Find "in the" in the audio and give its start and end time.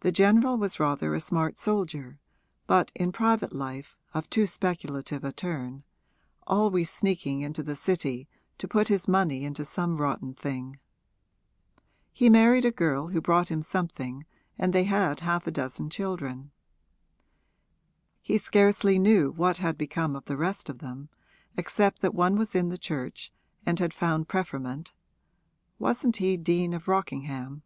22.56-22.78